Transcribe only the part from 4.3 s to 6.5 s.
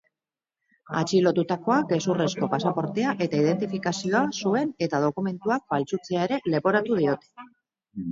zuen eta dokumentuak faltsutzea ere